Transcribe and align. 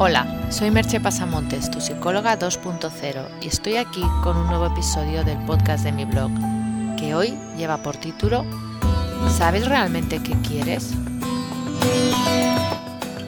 Hola, 0.00 0.46
soy 0.52 0.70
Merche 0.70 1.00
Pasamontes, 1.00 1.72
tu 1.72 1.80
psicóloga 1.80 2.38
2.0, 2.38 3.42
y 3.42 3.48
estoy 3.48 3.78
aquí 3.78 4.00
con 4.22 4.36
un 4.36 4.46
nuevo 4.46 4.66
episodio 4.66 5.24
del 5.24 5.44
podcast 5.44 5.82
de 5.82 5.90
mi 5.90 6.04
blog, 6.04 6.30
que 6.96 7.16
hoy 7.16 7.36
lleva 7.56 7.82
por 7.82 7.96
título 7.96 8.44
¿Sabes 9.36 9.66
realmente 9.66 10.22
qué 10.22 10.36
quieres? 10.46 10.92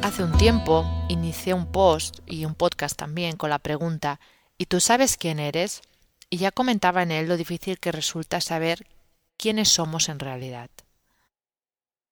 Hace 0.01 0.23
un 0.23 0.31
tiempo 0.39 0.87
inicié 1.09 1.55
un 1.55 1.67
post 1.67 2.21
y 2.25 2.45
un 2.45 2.55
podcast 2.55 2.97
también 2.97 3.37
con 3.37 3.51
la 3.51 3.59
pregunta 3.59 4.21
¿Y 4.57 4.67
tú 4.67 4.79
sabes 4.79 5.17
quién 5.17 5.41
eres? 5.41 5.83
Y 6.31 6.37
ya 6.37 6.53
comentaba 6.53 7.03
en 7.03 7.11
él 7.11 7.27
lo 7.27 7.37
difícil 7.37 7.81
que 7.81 7.91
resulta 7.91 8.41
saber 8.41 8.87
quiénes 9.37 9.71
somos 9.71 10.09
en 10.09 10.21
realidad. 10.21 10.71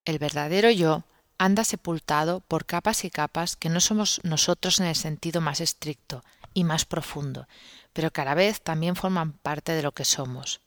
El 0.04 0.18
verdadero 0.18 0.68
yo 0.72 1.04
anda 1.38 1.64
sepultado 1.64 2.40
por 2.40 2.66
capas 2.66 3.04
y 3.04 3.10
capas 3.10 3.56
que 3.56 3.68
no 3.68 3.80
somos 3.80 4.20
nosotros 4.24 4.80
en 4.80 4.86
el 4.86 4.96
sentido 4.96 5.40
más 5.40 5.60
estricto 5.60 6.24
y 6.52 6.64
más 6.64 6.84
profundo, 6.84 7.46
pero 7.92 8.10
que 8.10 8.20
a 8.20 8.24
la 8.24 8.34
vez 8.34 8.60
también 8.60 8.96
forman 8.96 9.32
parte 9.32 9.72
de 9.72 9.82
lo 9.82 9.92
que 9.92 10.04
somos. 10.04 10.60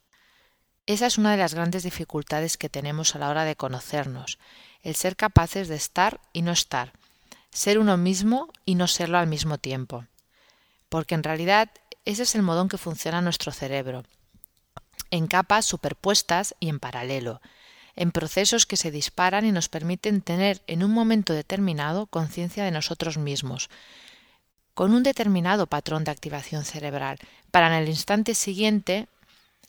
Esa 0.87 1.05
es 1.05 1.17
una 1.17 1.31
de 1.31 1.37
las 1.37 1.53
grandes 1.53 1.83
dificultades 1.83 2.57
que 2.57 2.69
tenemos 2.69 3.15
a 3.15 3.19
la 3.19 3.29
hora 3.29 3.45
de 3.45 3.55
conocernos, 3.55 4.39
el 4.81 4.95
ser 4.95 5.15
capaces 5.15 5.67
de 5.67 5.75
estar 5.75 6.19
y 6.33 6.41
no 6.41 6.51
estar, 6.51 6.93
ser 7.51 7.77
uno 7.77 7.97
mismo 7.97 8.49
y 8.65 8.75
no 8.75 8.87
serlo 8.87 9.17
al 9.17 9.27
mismo 9.27 9.57
tiempo. 9.57 10.05
Porque 10.89 11.15
en 11.15 11.23
realidad 11.23 11.69
ese 12.05 12.23
es 12.23 12.33
el 12.35 12.41
modo 12.41 12.61
en 12.61 12.69
que 12.69 12.77
funciona 12.77 13.21
nuestro 13.21 13.51
cerebro, 13.51 14.03
en 15.11 15.27
capas 15.27 15.65
superpuestas 15.65 16.55
y 16.59 16.69
en 16.69 16.79
paralelo, 16.79 17.41
en 17.95 18.11
procesos 18.11 18.65
que 18.65 18.77
se 18.77 18.91
disparan 18.91 19.45
y 19.45 19.51
nos 19.51 19.69
permiten 19.69 20.21
tener 20.21 20.61
en 20.67 20.83
un 20.83 20.91
momento 20.91 21.33
determinado 21.33 22.07
conciencia 22.07 22.63
de 22.63 22.71
nosotros 22.71 23.17
mismos, 23.17 23.69
con 24.73 24.93
un 24.93 25.03
determinado 25.03 25.67
patrón 25.67 26.03
de 26.03 26.11
activación 26.11 26.65
cerebral, 26.65 27.19
para 27.51 27.67
en 27.67 27.73
el 27.73 27.89
instante 27.89 28.35
siguiente 28.35 29.07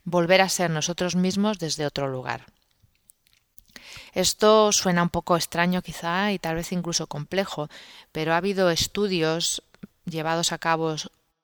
volver 0.05 0.41
a 0.41 0.49
ser 0.49 0.71
nosotros 0.71 1.17
mismos 1.17 1.59
desde 1.59 1.87
otro 1.87 2.09
lugar. 2.09 2.47
Esto 4.15 4.73
suena 4.73 5.03
un 5.03 5.11
poco 5.11 5.37
extraño 5.37 5.83
quizá 5.83 6.33
y 6.33 6.39
tal 6.39 6.57
vez 6.57 6.73
incluso 6.73 7.07
complejo, 7.07 7.69
pero 8.13 8.35
ha 8.35 8.37
habido 8.37 8.71
estudios 8.71 9.63
llevados 10.05 10.53
a 10.53 10.59
cabo, 10.59 10.97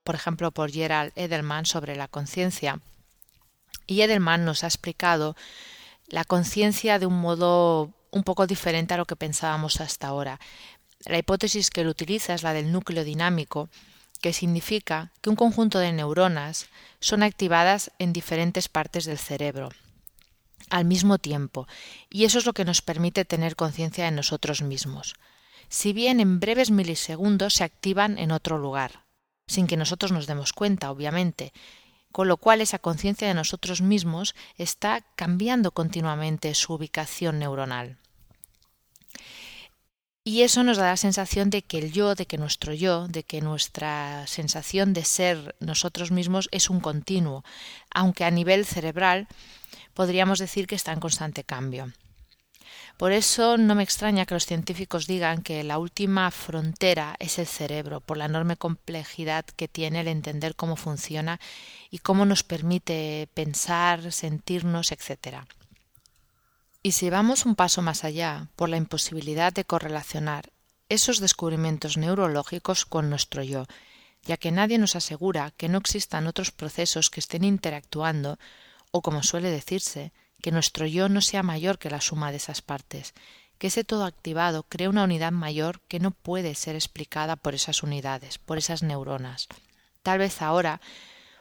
por 0.05 0.15
ejemplo, 0.15 0.51
por 0.51 0.71
Gerald 0.71 1.13
Edelman 1.17 1.67
sobre 1.67 1.97
la 1.97 2.09
conciencia, 2.09 2.81
y 3.87 4.03
Edelman 4.03 4.45
nos 4.45 4.65
ha 4.65 4.67
explicado 4.67 5.35
la 6.09 6.25
conciencia 6.25 6.99
de 6.99 7.07
un 7.07 7.21
modo 7.21 7.93
un 8.11 8.25
poco 8.25 8.47
diferente 8.47 8.95
a 8.95 8.97
lo 8.97 9.07
que 9.07 9.17
pensábamos 9.17 9.81
hasta 9.81 10.09
ahora. 10.09 10.41
La 11.05 11.19
hipótesis 11.19 11.71
que 11.71 11.83
él 11.83 11.89
utiliza 11.89 12.35
es 12.35 12.43
la 12.43 12.53
del 12.53 12.73
núcleo 12.73 13.05
dinámico, 13.05 13.69
que 14.21 14.33
significa 14.33 15.13
que 15.21 15.31
un 15.31 15.37
conjunto 15.37 15.79
de 15.79 15.93
neuronas 15.93 16.69
son 17.01 17.23
activadas 17.23 17.93
en 17.99 18.13
diferentes 18.13 18.69
partes 18.69 19.05
del 19.05 19.19
cerebro 19.19 19.71
al 20.71 20.85
mismo 20.85 21.19
tiempo, 21.19 21.67
y 22.11 22.25
eso 22.25 22.39
es 22.39 22.45
lo 22.47 22.53
que 22.53 22.65
nos 22.65 22.83
permite 22.83 23.25
tener 23.25 23.57
conciencia 23.57 24.05
de 24.05 24.11
nosotros 24.11 24.61
mismos. 24.61 25.15
Si 25.69 25.93
bien 25.93 26.21
en 26.21 26.41
breves 26.41 26.71
milisegundos 26.71 27.55
se 27.55 27.65
activan 27.65 28.19
en 28.19 28.33
otro 28.33 28.59
lugar, 28.59 29.05
sin 29.47 29.67
que 29.67 29.77
nosotros 29.77 30.13
nos 30.13 30.27
demos 30.27 30.53
cuenta, 30.53 30.91
obviamente, 30.91 31.53
con 32.13 32.29
lo 32.29 32.37
cual 32.37 32.61
esa 32.61 32.79
conciencia 32.79 33.29
de 33.29 33.35
nosotros 33.35 33.81
mismos 33.81 34.35
está 34.57 35.05
cambiando 35.15 35.73
continuamente 35.73 36.55
su 36.55 36.75
ubicación 36.75 37.39
neuronal. 37.39 37.99
Y 40.25 40.43
eso 40.43 40.63
nos 40.63 40.77
da 40.77 40.91
la 40.91 40.99
sensación 40.99 41.49
de 41.49 41.63
que 41.63 41.79
el 41.79 41.91
yo, 41.91 42.15
de 42.15 42.27
que 42.27 42.37
nuestro 42.37 42.75
yo, 42.75 43.09
de 43.09 43.23
que 43.23 43.41
nuestra 43.41 44.27
sensación 44.27 44.93
de 44.93 45.05
ser 45.05 45.57
nosotros 45.59 46.11
mismos 46.11 46.51
es 46.53 46.69
un 46.69 46.81
continuo, 46.81 47.45
aunque 47.91 48.25
a 48.25 48.31
nivel 48.31 48.67
cerebral 48.67 49.27
podríamos 49.95 50.39
decir 50.39 50.67
que 50.67 50.75
está 50.75 50.93
en 50.93 51.01
constante 51.01 51.45
cambio. 51.45 51.93
Por 52.99 53.13
eso 53.13 53.59
no 53.59 53.77
me 53.77 53.85
extraña 53.85 54.27
que 54.27 54.35
los 54.35 54.45
científicos 54.45 55.07
digan 55.07 55.43
que 55.43 55.63
la 55.63 55.79
última 55.79 56.29
frontera 56.33 57.15
es 57.21 57.39
el 57.39 57.47
cerebro, 57.47 58.01
por 58.01 58.17
la 58.17 58.25
enorme 58.25 58.57
complejidad 58.57 59.45
que 59.45 59.69
tiene 59.69 60.01
el 60.01 60.09
entender 60.09 60.57
cómo 60.57 60.75
funciona 60.75 61.39
y 61.93 61.99
cómo 62.01 62.27
nos 62.27 62.43
permite 62.43 63.29
pensar, 63.35 64.11
sentirnos, 64.11 64.91
etc. 64.91 65.45
Y 66.83 66.91
si 66.91 67.09
vamos 67.09 67.47
un 67.47 67.55
paso 67.55 67.83
más 67.83 68.03
allá, 68.03 68.49
por 68.57 68.69
la 68.69 68.79
imposibilidad 68.79 69.53
de 69.53 69.65
correlacionar 69.65 70.51
esos 70.89 71.21
descubrimientos 71.21 71.99
neurológicos 71.99 72.85
con 72.85 73.11
nuestro 73.11 73.45
yo, 73.45 73.67
ya 74.25 74.39
que 74.39 74.51
nadie 74.51 74.77
nos 74.77 74.97
asegura 74.97 75.53
que 75.57 75.69
no 75.69 75.79
existan 75.79 76.27
otros 76.27 76.51
procesos 76.51 77.11
que 77.11 77.21
estén 77.21 77.45
interactuando, 77.45 78.41
o 78.91 79.03
como 79.03 79.23
suele 79.23 79.51
decirse, 79.53 80.13
que 80.43 80.53
nuestro 80.53 80.87
yo 80.87 81.09
no 81.09 81.21
sea 81.21 81.43
mayor 81.43 81.79
que 81.79 81.91
la 81.91 82.01
suma 82.01 82.31
de 82.31 82.37
esas 82.37 82.63
partes, 82.63 83.15
que 83.59 83.69
ese 83.69 83.85
todo 83.85 84.05
activado 84.05 84.63
crea 84.63 84.89
una 84.89 85.05
unidad 85.05 85.33
mayor 85.33 85.81
que 85.89 85.99
no 85.99 86.13
puede 86.13 86.55
ser 86.55 86.77
explicada 86.77 87.37
por 87.37 87.55
esas 87.55 87.83
unidades, 87.83 88.39
por 88.39 88.59
esas 88.59 88.83
neuronas. 88.83 89.49
Tal 90.03 90.19
vez 90.19 90.41
ahora 90.43 90.81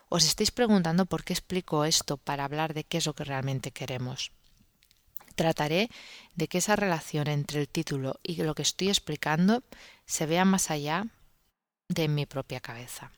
os 0.10 0.26
estéis 0.26 0.52
preguntando 0.52 1.06
por 1.06 1.24
qué 1.24 1.34
explico 1.34 1.86
esto 1.86 2.18
para 2.18 2.46
hablar 2.46 2.74
de 2.74 2.84
qué 2.84 2.98
es 2.98 3.06
lo 3.06 3.14
que 3.14 3.24
realmente 3.24 3.72
queremos. 3.72 4.32
Trataré 5.36 5.90
de 6.36 6.48
que 6.48 6.58
esa 6.58 6.76
relación 6.76 7.28
entre 7.28 7.62
el 7.62 7.70
título 7.70 8.20
y 8.24 8.42
lo 8.42 8.56
que 8.56 8.64
estoy 8.64 8.90
explicando 8.90 9.64
se 10.06 10.26
vea 10.26 10.46
más 10.46 10.72
allá 10.72 11.06
de 11.90 12.08
mi 12.08 12.26
propia 12.26 12.60
cabeza. 12.60 13.12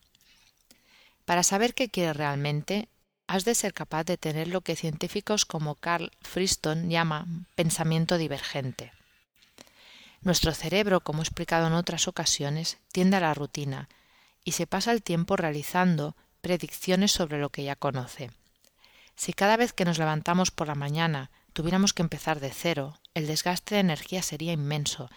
Para 1.25 1.43
saber 1.43 1.73
qué 1.73 1.89
quiere 1.89 2.11
realmente, 2.13 2.89
has 3.29 3.45
de 3.45 3.53
ser 3.53 3.75
capaz 3.75 4.05
de 4.05 4.17
tener 4.17 4.47
lo 4.47 4.61
que 4.61 4.75
científicos 4.75 5.45
como 5.45 5.75
Carl 5.75 6.11
Friston 6.21 6.89
llama 6.89 7.27
pensamiento 7.53 8.17
divergente. 8.17 8.91
Nuestro 10.21 10.51
cerebro, 10.51 11.01
como 11.01 11.21
he 11.21 11.25
explicado 11.25 11.67
en 11.67 11.73
otras 11.73 12.07
ocasiones, 12.07 12.79
tiende 12.91 13.17
a 13.17 13.19
la 13.19 13.35
rutina 13.35 13.87
y 14.43 14.53
se 14.53 14.65
pasa 14.65 14.91
el 14.91 15.03
tiempo 15.03 15.35
realizando 15.35 16.15
predicciones 16.41 17.11
sobre 17.11 17.37
lo 17.37 17.51
que 17.51 17.63
ya 17.63 17.75
conoce. 17.75 18.31
Si 19.15 19.33
cada 19.33 19.57
vez 19.57 19.73
que 19.73 19.85
nos 19.85 19.99
levantamos 19.99 20.49
por 20.49 20.67
la 20.67 20.73
mañana 20.73 21.29
tuviéramos 21.53 21.93
que 21.93 22.01
empezar 22.01 22.39
de 22.39 22.49
cero, 22.49 22.97
el 23.13 23.27
desgaste 23.27 23.75
de 23.75 23.81
energía 23.81 24.23
sería 24.23 24.53
inmenso 24.53 25.07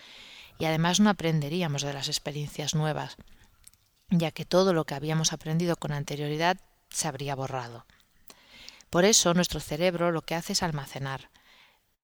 y 0.59 0.67
además 0.67 1.00
no 1.00 1.09
aprenderíamos 1.09 1.81
de 1.81 1.94
las 1.94 2.09
experiencias 2.09 2.75
nuevas, 2.75 3.17
ya 4.11 4.33
que 4.33 4.44
todo 4.44 4.75
lo 4.75 4.84
que 4.84 4.94
habíamos 4.94 5.33
aprendido 5.33 5.77
con 5.77 5.93
anterioridad 5.93 6.59
se 6.91 7.09
habría 7.09 7.34
borrado. 7.34 7.87
Por 8.93 9.07
eso 9.07 9.33
nuestro 9.33 9.59
cerebro 9.59 10.13
lo 10.13 10.21
que 10.21 10.35
hace 10.35 10.53
es 10.53 10.63
almacenar, 10.63 11.31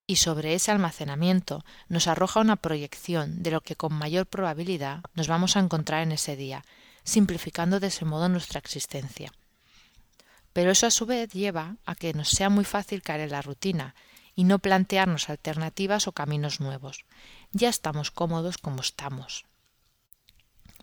y 0.07 0.15
sobre 0.15 0.55
ese 0.55 0.71
almacenamiento 0.71 1.63
nos 1.87 2.07
arroja 2.07 2.39
una 2.39 2.55
proyección 2.55 3.43
de 3.43 3.51
lo 3.51 3.61
que 3.61 3.75
con 3.75 3.93
mayor 3.93 4.25
probabilidad 4.25 5.01
nos 5.13 5.27
vamos 5.27 5.55
a 5.55 5.59
encontrar 5.59 6.01
en 6.01 6.13
ese 6.13 6.35
día, 6.35 6.65
simplificando 7.03 7.79
de 7.79 7.89
ese 7.89 8.05
modo 8.05 8.27
nuestra 8.27 8.57
existencia. 8.57 9.31
Pero 10.51 10.71
eso 10.71 10.87
a 10.87 10.89
su 10.89 11.05
vez 11.05 11.31
lleva 11.31 11.77
a 11.85 11.93
que 11.93 12.11
nos 12.15 12.29
sea 12.29 12.49
muy 12.49 12.65
fácil 12.65 13.03
caer 13.03 13.21
en 13.21 13.29
la 13.33 13.43
rutina 13.43 13.93
y 14.33 14.45
no 14.45 14.57
plantearnos 14.57 15.29
alternativas 15.29 16.07
o 16.07 16.13
caminos 16.13 16.59
nuevos. 16.59 17.05
Ya 17.51 17.69
estamos 17.69 18.09
cómodos 18.09 18.57
como 18.57 18.81
estamos. 18.81 19.45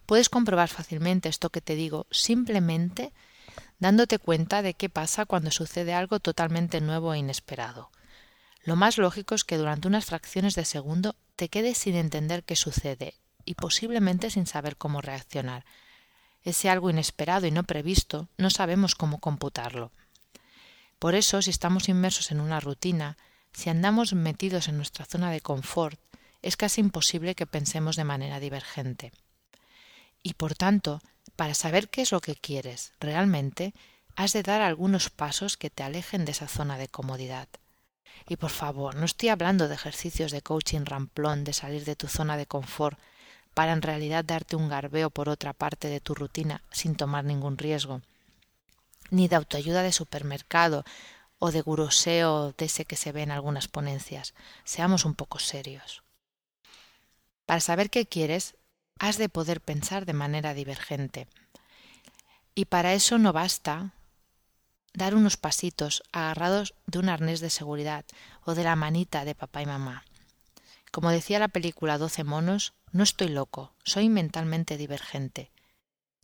Puedes 0.06 0.28
comprobar 0.28 0.68
fácilmente 0.68 1.28
esto 1.28 1.50
que 1.50 1.60
te 1.60 1.74
digo 1.74 2.06
simplemente 2.12 3.12
dándote 3.78 4.18
cuenta 4.18 4.62
de 4.62 4.74
qué 4.74 4.88
pasa 4.88 5.26
cuando 5.26 5.50
sucede 5.50 5.94
algo 5.94 6.20
totalmente 6.20 6.80
nuevo 6.80 7.12
e 7.12 7.18
inesperado. 7.18 7.90
Lo 8.64 8.76
más 8.76 8.98
lógico 8.98 9.34
es 9.34 9.44
que 9.44 9.58
durante 9.58 9.88
unas 9.88 10.06
fracciones 10.06 10.54
de 10.54 10.64
segundo 10.64 11.14
te 11.36 11.48
quedes 11.48 11.78
sin 11.78 11.94
entender 11.94 12.42
qué 12.42 12.56
sucede 12.56 13.14
y 13.44 13.54
posiblemente 13.54 14.30
sin 14.30 14.46
saber 14.46 14.76
cómo 14.76 15.00
reaccionar. 15.00 15.64
Ese 16.42 16.68
algo 16.70 16.90
inesperado 16.90 17.46
y 17.46 17.50
no 17.50 17.64
previsto 17.64 18.28
no 18.38 18.50
sabemos 18.50 18.94
cómo 18.94 19.20
computarlo. 19.20 19.92
Por 20.98 21.14
eso, 21.14 21.42
si 21.42 21.50
estamos 21.50 21.88
inmersos 21.88 22.30
en 22.30 22.40
una 22.40 22.60
rutina, 22.60 23.16
si 23.52 23.70
andamos 23.70 24.14
metidos 24.14 24.68
en 24.68 24.76
nuestra 24.76 25.04
zona 25.04 25.30
de 25.30 25.40
confort, 25.40 26.00
es 26.42 26.56
casi 26.56 26.80
imposible 26.80 27.34
que 27.34 27.46
pensemos 27.46 27.96
de 27.96 28.04
manera 28.04 28.40
divergente. 28.40 29.12
Y 30.22 30.34
por 30.34 30.54
tanto, 30.54 31.00
para 31.36 31.54
saber 31.54 31.88
qué 31.88 32.02
es 32.02 32.12
lo 32.12 32.20
que 32.20 32.34
quieres 32.34 32.92
realmente, 32.98 33.74
has 34.16 34.32
de 34.32 34.42
dar 34.42 34.62
algunos 34.62 35.10
pasos 35.10 35.56
que 35.56 35.70
te 35.70 35.82
alejen 35.82 36.24
de 36.24 36.32
esa 36.32 36.48
zona 36.48 36.78
de 36.78 36.88
comodidad. 36.88 37.48
Y 38.28 38.36
por 38.36 38.50
favor, 38.50 38.96
no 38.96 39.04
estoy 39.04 39.28
hablando 39.28 39.68
de 39.68 39.74
ejercicios 39.74 40.32
de 40.32 40.42
coaching 40.42 40.86
ramplón, 40.86 41.44
de 41.44 41.52
salir 41.52 41.84
de 41.84 41.96
tu 41.96 42.08
zona 42.08 42.36
de 42.36 42.46
confort, 42.46 42.98
para 43.54 43.72
en 43.72 43.82
realidad 43.82 44.24
darte 44.24 44.56
un 44.56 44.68
garbeo 44.68 45.10
por 45.10 45.28
otra 45.28 45.52
parte 45.52 45.88
de 45.88 46.00
tu 46.00 46.14
rutina 46.14 46.62
sin 46.72 46.96
tomar 46.96 47.24
ningún 47.24 47.56
riesgo, 47.56 48.02
ni 49.10 49.28
de 49.28 49.36
autoayuda 49.36 49.82
de 49.82 49.92
supermercado 49.92 50.84
o 51.38 51.52
de 51.52 51.60
guroseo 51.60 52.52
de 52.52 52.64
ese 52.64 52.84
que 52.84 52.96
se 52.96 53.12
ve 53.12 53.22
en 53.22 53.30
algunas 53.30 53.68
ponencias. 53.68 54.34
Seamos 54.64 55.04
un 55.04 55.14
poco 55.14 55.38
serios. 55.38 56.02
Para 57.44 57.60
saber 57.60 57.90
qué 57.90 58.06
quieres, 58.06 58.56
has 58.98 59.18
de 59.18 59.28
poder 59.28 59.60
pensar 59.60 60.06
de 60.06 60.12
manera 60.12 60.54
divergente. 60.54 61.28
Y 62.54 62.66
para 62.66 62.94
eso 62.94 63.18
no 63.18 63.32
basta 63.32 63.92
dar 64.94 65.14
unos 65.14 65.36
pasitos 65.36 66.02
agarrados 66.12 66.74
de 66.86 66.98
un 66.98 67.08
arnés 67.08 67.40
de 67.40 67.50
seguridad 67.50 68.04
o 68.44 68.54
de 68.54 68.64
la 68.64 68.76
manita 68.76 69.24
de 69.24 69.34
papá 69.34 69.62
y 69.62 69.66
mamá. 69.66 70.04
Como 70.90 71.10
decía 71.10 71.38
la 71.38 71.48
película 71.48 71.98
Doce 71.98 72.24
monos, 72.24 72.72
no 72.92 73.02
estoy 73.02 73.28
loco, 73.28 73.74
soy 73.84 74.08
mentalmente 74.08 74.78
divergente. 74.78 75.50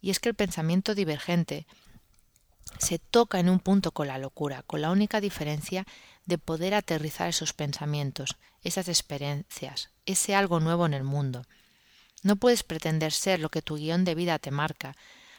Y 0.00 0.10
es 0.10 0.18
que 0.18 0.30
el 0.30 0.34
pensamiento 0.34 0.94
divergente 0.94 1.66
se 2.78 2.98
toca 2.98 3.38
en 3.38 3.50
un 3.50 3.60
punto 3.60 3.92
con 3.92 4.08
la 4.08 4.16
locura, 4.16 4.62
con 4.62 4.80
la 4.80 4.90
única 4.90 5.20
diferencia 5.20 5.84
de 6.24 6.38
poder 6.38 6.74
aterrizar 6.74 7.28
esos 7.28 7.52
pensamientos, 7.52 8.36
esas 8.62 8.88
experiencias, 8.88 9.90
ese 10.06 10.34
algo 10.34 10.60
nuevo 10.60 10.86
en 10.86 10.94
el 10.94 11.04
mundo. 11.04 11.44
No 12.22 12.36
puedes 12.36 12.62
pretender 12.62 13.12
ser 13.12 13.40
lo 13.40 13.50
que 13.50 13.62
tu 13.62 13.76
guion 13.76 14.04
de 14.04 14.14
vida 14.14 14.38
te 14.38 14.50
marca, 14.50 14.96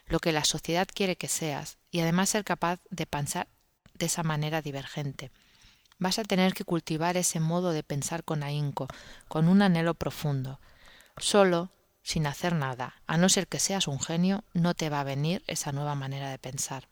lo 0.07 0.19
que 0.19 0.33
la 0.33 0.43
sociedad 0.43 0.87
quiere 0.93 1.15
que 1.15 1.27
seas, 1.27 1.77
y 1.91 2.01
además 2.01 2.29
ser 2.29 2.43
capaz 2.43 2.79
de 2.89 3.05
pensar 3.05 3.47
de 3.93 4.07
esa 4.07 4.23
manera 4.23 4.61
divergente. 4.61 5.31
Vas 5.97 6.19
a 6.19 6.23
tener 6.23 6.53
que 6.53 6.65
cultivar 6.65 7.15
ese 7.15 7.39
modo 7.39 7.71
de 7.71 7.83
pensar 7.83 8.23
con 8.23 8.43
ahínco, 8.43 8.87
con 9.27 9.47
un 9.47 9.61
anhelo 9.61 9.93
profundo. 9.93 10.59
Solo, 11.17 11.71
sin 12.01 12.27
hacer 12.27 12.53
nada, 12.53 12.95
a 13.07 13.17
no 13.17 13.29
ser 13.29 13.47
que 13.47 13.59
seas 13.59 13.87
un 13.87 13.99
genio, 13.99 14.43
no 14.53 14.73
te 14.73 14.89
va 14.89 14.99
a 14.99 15.05
venir 15.05 15.43
esa 15.47 15.71
nueva 15.71 15.95
manera 15.95 16.29
de 16.29 16.39
pensar. 16.39 16.89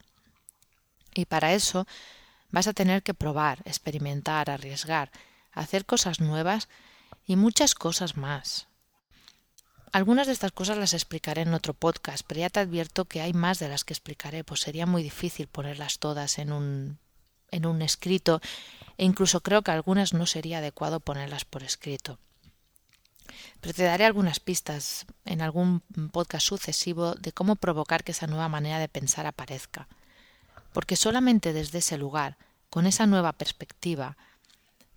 Y 1.13 1.25
para 1.25 1.53
eso 1.53 1.85
vas 2.49 2.67
a 2.67 2.73
tener 2.73 3.03
que 3.03 3.13
probar, 3.13 3.59
experimentar, 3.65 4.49
arriesgar, 4.49 5.11
hacer 5.51 5.85
cosas 5.85 6.21
nuevas 6.21 6.69
y 7.25 7.35
muchas 7.35 7.75
cosas 7.75 8.15
más. 8.15 8.67
Algunas 9.91 10.27
de 10.27 10.33
estas 10.33 10.53
cosas 10.53 10.77
las 10.77 10.93
explicaré 10.93 11.41
en 11.41 11.53
otro 11.53 11.73
podcast, 11.73 12.23
pero 12.25 12.39
ya 12.39 12.49
te 12.49 12.61
advierto 12.61 13.05
que 13.05 13.21
hay 13.21 13.33
más 13.33 13.59
de 13.59 13.67
las 13.67 13.83
que 13.83 13.93
explicaré, 13.93 14.45
pues 14.45 14.61
sería 14.61 14.85
muy 14.85 15.03
difícil 15.03 15.47
ponerlas 15.47 15.99
todas 15.99 16.39
en 16.39 16.53
un, 16.53 16.97
en 17.51 17.65
un 17.65 17.81
escrito 17.81 18.39
e 18.97 19.03
incluso 19.03 19.41
creo 19.41 19.63
que 19.63 19.71
algunas 19.71 20.13
no 20.13 20.25
sería 20.25 20.59
adecuado 20.59 21.01
ponerlas 21.01 21.43
por 21.43 21.63
escrito. 21.63 22.19
Pero 23.59 23.73
te 23.73 23.83
daré 23.83 24.05
algunas 24.05 24.39
pistas 24.39 25.05
en 25.25 25.41
algún 25.41 25.81
podcast 26.11 26.47
sucesivo 26.47 27.15
de 27.15 27.33
cómo 27.33 27.57
provocar 27.57 28.03
que 28.03 28.11
esa 28.11 28.27
nueva 28.27 28.47
manera 28.47 28.79
de 28.79 28.87
pensar 28.87 29.25
aparezca. 29.25 29.87
Porque 30.71 30.95
solamente 30.95 31.51
desde 31.51 31.79
ese 31.79 31.97
lugar, 31.97 32.37
con 32.69 32.87
esa 32.87 33.07
nueva 33.07 33.33
perspectiva, 33.33 34.17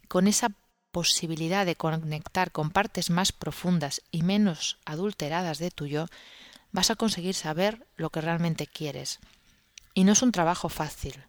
con 0.09 0.29
esa 0.29 0.51
posibilidad 0.95 1.67
de 1.67 1.75
conectar 1.75 2.53
con 2.53 2.71
partes 2.71 3.11
más 3.11 3.33
profundas 3.33 4.01
y 4.13 4.23
menos 4.23 4.79
adulteradas 4.85 5.59
de 5.59 5.73
tu 5.73 5.87
yo, 5.87 6.07
vas 6.71 6.91
a 6.91 6.95
conseguir 6.95 7.35
saber 7.35 7.85
lo 7.97 8.11
que 8.11 8.21
realmente 8.21 8.69
quieres. 8.69 9.19
Y 9.93 10.05
no 10.05 10.13
es 10.13 10.23
un 10.23 10.31
trabajo 10.31 10.69
fácil, 10.69 11.25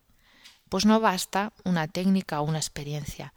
pues 0.70 0.86
no 0.86 1.00
basta 1.00 1.52
una 1.64 1.88
técnica 1.88 2.42
o 2.42 2.44
una 2.44 2.60
experiencia. 2.60 3.34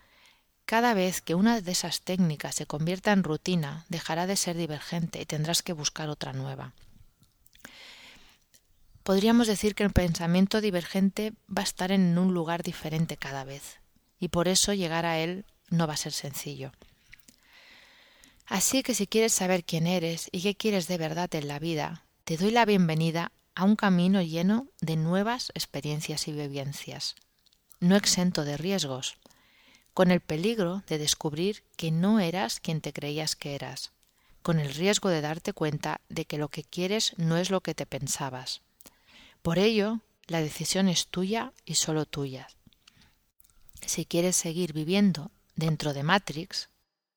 Cada 0.67 0.93
vez 0.93 1.23
que 1.23 1.35
una 1.35 1.63
de 1.63 1.73
esas 1.73 2.03
técnicas 2.03 2.57
se 2.57 2.67
convierta 2.67 3.13
en 3.13 3.25
rutina, 3.25 3.87
dejará 3.89 4.27
de 4.27 4.37
ser 4.37 4.59
divergente 4.59 5.23
y 5.23 5.25
tendrás 5.25 5.63
que 5.63 5.73
buscar 5.73 6.11
otra 6.11 6.35
nueva. 6.35 6.75
Podríamos 9.03 9.47
decir 9.47 9.75
que 9.75 9.85
el 9.85 9.93
pensamiento 9.93 10.61
divergente 10.61 11.33
va 11.49 11.63
a 11.63 11.71
estar 11.71 11.91
en 11.91 12.19
un 12.19 12.35
lugar 12.35 12.63
diferente 12.63 13.17
cada 13.17 13.45
vez, 13.45 13.81
y 14.21 14.29
por 14.29 14.47
eso 14.47 14.75
llegar 14.75 15.07
a 15.07 15.19
él 15.21 15.47
no 15.71 15.87
va 15.87 15.95
a 15.95 15.99
ser 15.99 16.13
sencillo. 16.13 16.73
Así 18.47 18.83
que 18.83 18.95
si 18.95 19.07
quieres 19.07 19.33
saber 19.33 19.65
quién 19.65 19.87
eres 19.87 20.29
y 20.33 20.43
qué 20.43 20.55
quieres 20.55 20.89
de 20.89 20.97
verdad 20.99 21.35
en 21.35 21.49
la 21.49 21.59
vida, 21.59 22.05
te 22.25 22.37
doy 22.37 22.51
la 22.51 22.65
bienvenida 22.65 23.33
a 23.55 23.65
un 23.65 23.77
camino 23.77 24.23
lleno 24.23 24.69
de 24.81 24.97
nuevas 24.97 25.51
experiencias 25.55 26.29
y 26.29 26.33
vivencias, 26.33 27.15
no 27.81 27.97
exento 27.97 28.45
de 28.45 28.57
riesgos, 28.57 29.19
con 29.93 30.11
el 30.11 30.21
peligro 30.21 30.83
de 30.87 30.99
descubrir 30.99 31.65
que 31.77 31.91
no 31.91 32.21
eras 32.21 32.61
quien 32.61 32.81
te 32.81 32.93
creías 32.93 33.37
que 33.37 33.55
eras, 33.55 33.93
con 34.43 34.61
el 34.61 34.73
riesgo 34.73 35.09
de 35.09 35.21
darte 35.21 35.53
cuenta 35.53 36.01
de 36.09 36.25
que 36.25 36.39
lo 36.39 36.49
que 36.49 36.63
quieres 36.63 37.15
no 37.19 37.37
es 37.37 37.51
lo 37.51 37.61
que 37.61 37.75
te 37.75 37.85
pensabas. 37.85 38.63
Por 39.43 39.59
ello, 39.59 40.01
la 40.27 40.41
decisión 40.41 40.89
es 40.89 41.09
tuya 41.09 41.53
y 41.65 41.75
solo 41.75 42.07
tuya. 42.07 42.49
Si 43.85 44.05
quieres 44.05 44.37
seguir 44.37 44.73
viviendo 44.73 45.31
dentro 45.59 45.93
de 45.93 46.05
Matrix 46.05 46.69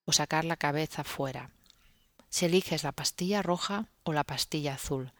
o 0.03 0.11
sacar 0.11 0.45
la 0.45 0.57
cabeza 0.57 1.03
fuera. 1.03 1.51
Si 2.29 2.45
eliges 2.45 2.83
la 2.83 2.91
pastilla 2.91 3.43
roja 3.43 3.85
o 4.03 4.13
la 4.13 4.23
pastilla 4.23 4.73
azul. 4.73 5.13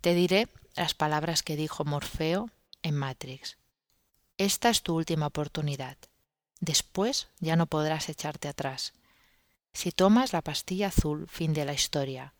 Te 0.00 0.14
diré 0.14 0.48
las 0.76 0.94
palabras 0.94 1.42
que 1.42 1.56
dijo 1.56 1.84
Morfeo 1.84 2.50
en 2.82 2.94
Matrix. 2.94 3.58
Esta 4.36 4.70
es 4.70 4.82
tu 4.82 4.94
última 4.94 5.26
oportunidad. 5.26 5.96
Después 6.60 7.26
ya 7.40 7.56
no 7.56 7.66
podrás 7.66 8.08
echarte 8.08 8.46
atrás. 8.46 8.92
Si 9.72 9.90
tomas 9.90 10.32
la 10.32 10.42
pastilla 10.42 10.88
azul, 10.88 11.26
fin 11.28 11.52
de 11.52 11.64
la 11.64 11.72
historia. 11.72 12.32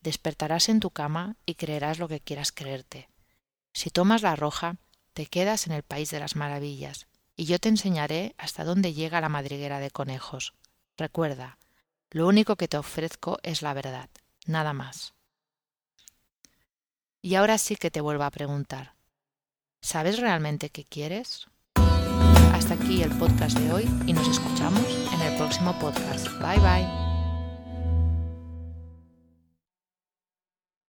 Despertarás 0.00 0.68
en 0.68 0.80
tu 0.80 0.90
cama 0.90 1.36
y 1.46 1.54
creerás 1.54 2.00
lo 2.00 2.08
que 2.08 2.18
quieras 2.18 2.50
creerte. 2.50 3.08
Si 3.72 3.90
tomas 3.90 4.22
la 4.22 4.34
roja, 4.34 4.78
te 5.12 5.26
quedas 5.26 5.68
en 5.68 5.74
el 5.74 5.84
país 5.84 6.10
de 6.10 6.18
las 6.18 6.34
maravillas 6.34 7.06
y 7.36 7.44
yo 7.44 7.58
te 7.58 7.68
enseñaré 7.68 8.34
hasta 8.38 8.64
dónde 8.64 8.94
llega 8.94 9.20
la 9.20 9.28
madriguera 9.28 9.78
de 9.78 9.90
conejos. 9.90 10.54
Recuerda, 10.96 11.58
lo 12.10 12.26
único 12.26 12.56
que 12.56 12.68
te 12.68 12.78
ofrezco 12.78 13.38
es 13.42 13.62
la 13.62 13.74
verdad, 13.74 14.08
nada 14.46 14.72
más. 14.72 15.14
Y 17.20 17.34
ahora 17.34 17.58
sí 17.58 17.76
que 17.76 17.90
te 17.90 18.00
vuelvo 18.00 18.24
a 18.24 18.30
preguntar, 18.30 18.94
¿sabes 19.80 20.18
realmente 20.18 20.70
qué 20.70 20.84
quieres? 20.84 21.46
Hasta 22.54 22.74
aquí 22.74 23.02
el 23.02 23.10
podcast 23.18 23.58
de 23.58 23.72
hoy 23.72 23.84
y 24.06 24.12
nos 24.12 24.26
escuchamos 24.28 24.86
en 25.12 25.20
el 25.20 25.36
próximo 25.36 25.78
podcast. 25.78 26.28
Bye 26.40 26.60
bye. 26.60 27.05